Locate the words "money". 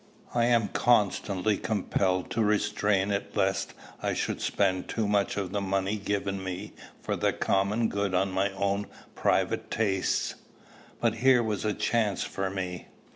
5.61-5.95